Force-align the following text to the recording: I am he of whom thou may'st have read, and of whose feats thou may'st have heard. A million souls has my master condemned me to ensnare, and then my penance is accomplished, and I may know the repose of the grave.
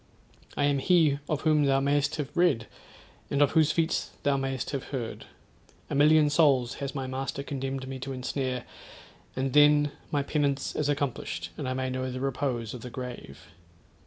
I 0.57 0.63
am 0.63 0.79
he 0.79 1.19
of 1.29 1.41
whom 1.41 1.65
thou 1.65 1.79
may'st 1.79 2.15
have 2.15 2.35
read, 2.35 2.65
and 3.29 3.39
of 3.39 3.51
whose 3.51 3.71
feats 3.71 4.09
thou 4.23 4.35
may'st 4.35 4.71
have 4.71 4.85
heard. 4.85 5.25
A 5.91 5.93
million 5.93 6.27
souls 6.31 6.73
has 6.81 6.95
my 6.95 7.05
master 7.05 7.43
condemned 7.43 7.87
me 7.87 7.99
to 7.99 8.11
ensnare, 8.11 8.65
and 9.35 9.53
then 9.53 9.91
my 10.09 10.23
penance 10.23 10.75
is 10.75 10.89
accomplished, 10.89 11.51
and 11.55 11.69
I 11.69 11.75
may 11.75 11.91
know 11.91 12.09
the 12.09 12.19
repose 12.19 12.73
of 12.73 12.81
the 12.81 12.89
grave. 12.89 13.45